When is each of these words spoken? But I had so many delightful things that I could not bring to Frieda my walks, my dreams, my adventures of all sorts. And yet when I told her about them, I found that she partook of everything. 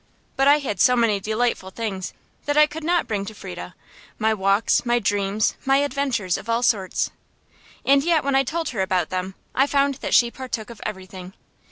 But 0.35 0.47
I 0.47 0.57
had 0.57 0.79
so 0.79 0.95
many 0.95 1.19
delightful 1.19 1.69
things 1.69 2.11
that 2.47 2.57
I 2.57 2.65
could 2.65 2.83
not 2.83 3.07
bring 3.07 3.23
to 3.25 3.35
Frieda 3.35 3.75
my 4.17 4.33
walks, 4.33 4.83
my 4.83 4.97
dreams, 4.97 5.53
my 5.63 5.77
adventures 5.77 6.39
of 6.39 6.49
all 6.49 6.63
sorts. 6.63 7.11
And 7.85 8.03
yet 8.03 8.23
when 8.23 8.33
I 8.35 8.41
told 8.41 8.69
her 8.69 8.81
about 8.81 9.11
them, 9.11 9.35
I 9.53 9.67
found 9.67 9.97
that 10.01 10.15
she 10.15 10.31
partook 10.31 10.71
of 10.71 10.81
everything. 10.87 11.35